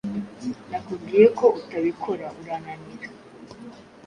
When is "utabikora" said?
1.59-2.25